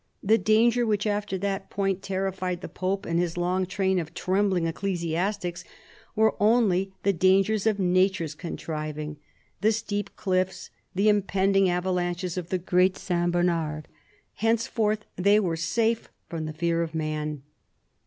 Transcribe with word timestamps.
The 0.23 0.39
danger 0.39 0.83
which 0.83 1.05
after 1.05 1.37
that 1.37 1.69
point 1.69 2.01
terrified 2.01 2.61
the 2.61 2.67
pope 2.67 3.05
and 3.05 3.19
his 3.19 3.37
long 3.37 3.67
train 3.67 3.99
of 3.99 4.15
trembling 4.15 4.65
ecclesiastics 4.65 5.63
were 6.15 6.33
only 6.41 6.91
the 7.03 7.13
dangers 7.13 7.67
of 7.67 7.77
nature's 7.77 8.33
contriving, 8.33 9.17
the 9.61 9.71
steep 9.71 10.15
cliffs 10.15 10.71
and 10.95 11.05
impending 11.05 11.69
avalanches 11.69 12.35
of 12.35 12.49
the 12.49 12.57
Great 12.57 12.97
St. 12.97 13.31
Bernard; 13.31 13.87
henceforth 14.37 15.05
they 15.17 15.39
were 15.39 15.55
safe 15.55 16.09
from 16.27 16.45
the 16.45 16.53
fear 16.53 16.81
of 16.81 16.95
man. 16.95 17.43